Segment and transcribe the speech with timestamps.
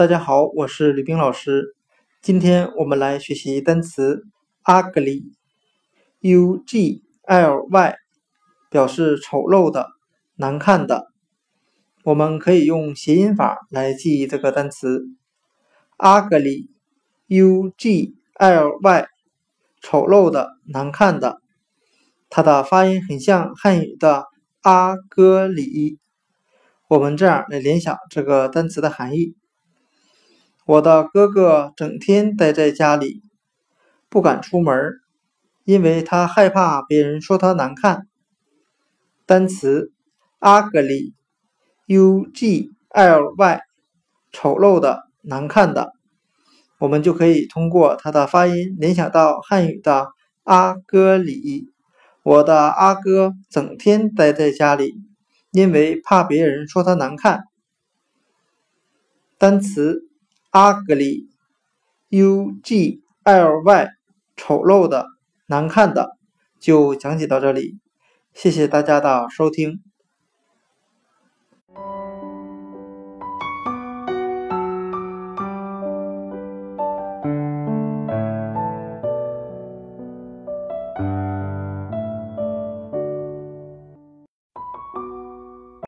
[0.00, 1.76] 大家好，我是吕冰老师。
[2.22, 4.22] 今天我们来学习单词
[4.64, 7.94] ugly，u g l y，
[8.70, 9.88] 表示丑陋的、
[10.36, 11.08] 难看的。
[12.02, 15.04] 我们可以用谐音法来记忆这个单词
[15.98, 19.06] ugly，u g l y，
[19.82, 21.42] 丑陋的、难看的。
[22.30, 24.24] 它的发音很像汉语的
[24.62, 25.98] 阿哥里。
[26.88, 29.34] 我们这样来联想这个单词的含义。
[30.70, 33.24] 我的哥哥整天待在家里，
[34.08, 35.00] 不敢出门，
[35.64, 38.06] 因为他害怕别人说他难看。
[39.26, 39.90] 单词
[40.38, 43.60] ugly，u g l y，
[44.30, 45.92] 丑陋的、难看的，
[46.78, 50.12] 我们就可以通过它的发音联想到汉语的
[50.44, 51.66] 阿哥里。
[52.22, 54.94] 我的阿哥整天待在家里，
[55.50, 57.42] 因为怕别人说他难看。
[59.36, 60.06] 单词。
[60.52, 63.88] Ugly，u g l y，
[64.36, 65.06] 丑陋的、
[65.46, 66.16] 难看的，
[66.58, 67.78] 就讲解到这里。
[68.32, 69.82] 谢谢大家的收听。